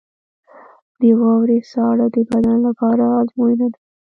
•د 0.99 1.01
واورې 1.19 1.59
ساړه 1.71 2.07
د 2.15 2.17
بدن 2.29 2.57
لپاره 2.67 3.03
ازموینه 3.19 3.67
ده. 3.73 3.79